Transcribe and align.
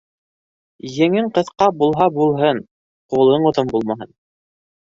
Еңең 0.95 1.27
ҡыҫҡа 1.35 1.67
булһа 1.81 2.07
булһын, 2.17 2.65
ҡулың 3.15 3.49
оҙон 3.51 3.71
булмаһын. 3.75 4.15